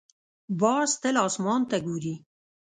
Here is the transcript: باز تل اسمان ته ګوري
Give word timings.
باز 0.61 0.89
تل 1.01 1.15
اسمان 1.27 1.61
ته 1.69 1.77
ګوري 1.85 2.15